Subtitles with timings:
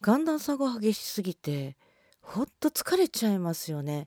[0.00, 1.76] 寒暖差が激しすぎて
[2.20, 4.06] ほんと疲れちゃいますよね。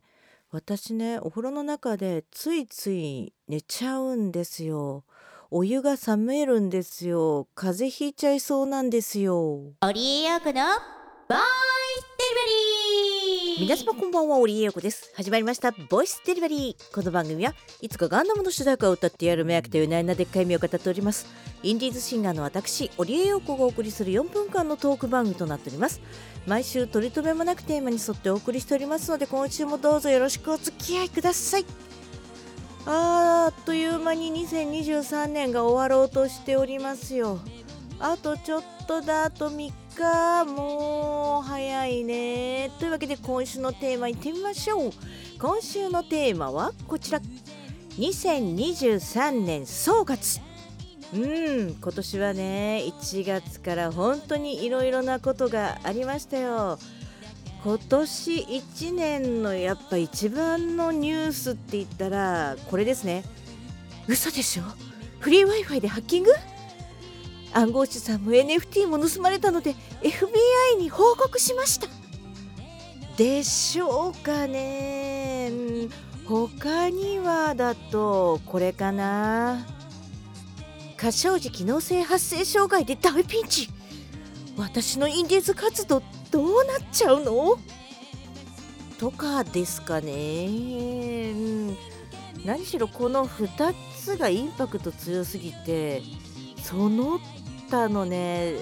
[0.51, 5.03] 私ねお風呂の中でついつい寝ちゃうんですよ。
[5.49, 7.47] お湯が冷めるんですよ。
[7.55, 9.73] 風邪ひいちゃいそうなんですよ。
[9.81, 10.61] オリエヨークの
[11.27, 11.70] ボーン
[13.61, 15.11] 皆様こんばんはオリエヨコです。
[15.13, 16.95] 始まりましたボイスデリバリー。
[16.95, 21.27] この番組はいつかガンダムの主題歌を歌ってやる目当てというないなでっかい目を語っております。
[21.61, 26.01] インディーズシンガーの私オリエヨコがお送りする4分間のトーク番組となっております。
[26.47, 31.65] 毎週取り留めもなくテーマに沿ってお送りしておりますので今週もどうぞよろしくお付き合いください。
[32.87, 37.37] ああっという間に2023年が終わろうとしておりますよ。
[37.99, 42.71] あとちょっとだあと3日もう早いね。
[42.79, 44.91] というわけで今週のテーマいってみましょう。
[45.39, 47.21] 今週のテーマはこちら。
[47.97, 50.41] 2023年総括
[51.13, 56.79] うん今年はね1月から本当にいろいろなことがありましたよ。
[57.63, 63.23] 今年1年のやっぱ一番のニュースって言ったらこれですね。
[64.07, 64.63] 嘘でしょ？
[65.19, 66.31] フリー Wi-Fi でハッキング？
[67.53, 71.87] 暗号資産も NFT も盗まれたので FBI に報告しました。
[73.17, 75.49] でしょうかね。
[75.51, 75.55] う
[75.87, 75.89] ん
[76.25, 79.65] 他にはだとこれかな。
[80.95, 83.69] 過小時機能性発生障害で大ピンチ。
[84.57, 87.57] 私のインディーズ活動どうなっちゃうの？
[88.97, 90.47] とかですかね、
[92.45, 96.03] 何しろこの2つがインパクト強すぎて
[96.61, 97.19] その
[97.71, 98.57] 他のね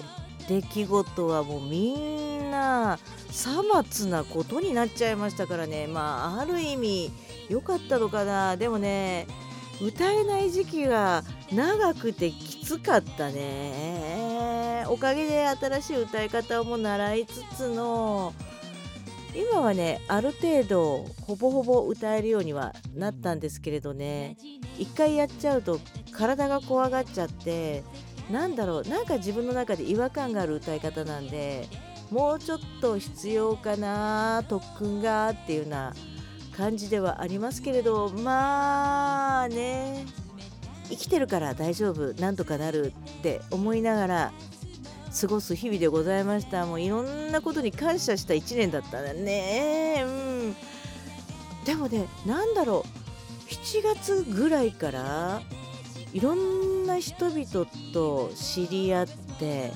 [0.48, 3.00] 出来事はもうみんな
[3.32, 5.88] さまつなことになっちゃいましたからね。
[5.88, 7.12] まあある意味
[7.50, 8.56] 良かったのかな。
[8.56, 9.28] でもね
[9.82, 14.86] 歌えない時期が長くてきつかったね。
[14.88, 18.34] おかげで新しい歌い方も習いつつの
[19.36, 24.38] 今はねある程度ほぼほぼ歌えるようにはなったんですけれどね。
[24.78, 25.80] 一回やっちゃうと
[26.12, 27.84] 体が怖がっちゃって
[28.30, 31.68] なんだろうなんか自分の中で違和感がある歌い方なんで
[32.12, 35.94] もうちょっと必要かな特訓がっていうような
[36.56, 40.06] 感じではありますけれどまあね
[40.90, 44.32] 生きてるから大丈夫なんとかなるって思いながら
[45.20, 46.66] 過ごす日々でございました。
[46.66, 50.04] もういろんなことに感謝した1年だったね。
[50.06, 50.56] うん。
[51.66, 53.10] でもねなんだろう
[53.50, 55.42] 7月ぐらいから
[56.14, 59.08] いろんな人々と知り合っ
[59.40, 59.72] て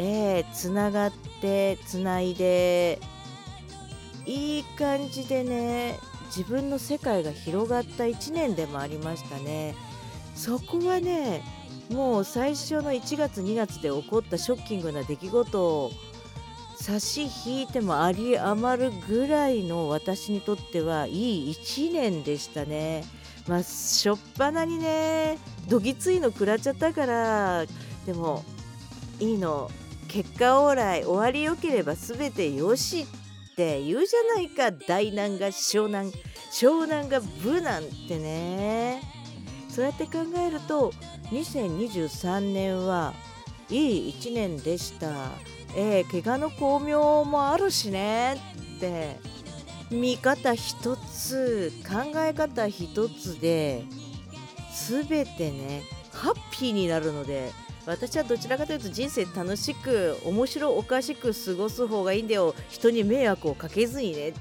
[0.00, 3.00] えー、つながってつないで
[4.26, 9.74] いい感じでね自分の世界が広がった1年でもありましたね
[10.36, 11.42] そこはね
[11.90, 15.90] もう最初の1月2月で起こったショッキングな出来事を
[16.76, 23.04] 差し引いてもあり余るぐらいの私にとってはいい1年でしたね。
[23.48, 25.38] まあしょっぱなにね。
[25.68, 27.64] どぎついの食らっちゃったから
[28.06, 28.44] でも
[29.18, 29.70] いいの。
[30.06, 34.70] 結果オーライ終わりよければ全てよしって言うじゃないか。
[34.72, 36.12] 大難が湘南
[36.52, 39.02] 湘南が武なんてね。
[39.68, 40.92] そうやって考えると
[41.30, 43.14] 2023年は
[43.70, 45.30] いい1年でした。
[45.76, 48.34] えー、怪我の巧妙もあるしね
[48.76, 49.37] って。
[49.90, 53.84] 見方一つ考え方一つで
[54.88, 55.82] 全てね
[56.12, 57.52] ハッピーになるので
[57.86, 62.54] 私はどちらかというと人生楽しく面白おかしく過ごす方がいいんだよ。
[62.68, 64.38] 人に迷惑をかけずにねって。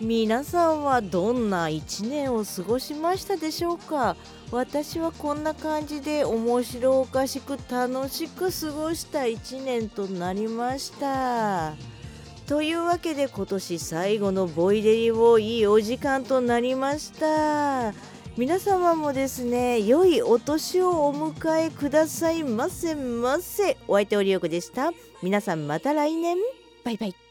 [0.00, 4.16] 皆さんはどんな1年を過ごしましたでしょうか？
[4.52, 11.74] 私はこんな感じで面白おかしく楽しく過ごした1年となりました。
[12.52, 17.94] というわけで今年最後のボイデリをいいお時間となりました。
[18.36, 23.78] 皆様もですね良いお年をお迎えくださいませませ。
[23.88, 24.92] お相手おりよくでした。
[25.22, 26.36] 皆さんまた来年。
[26.84, 27.21] バイバイ。